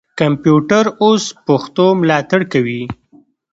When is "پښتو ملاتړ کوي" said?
1.45-2.81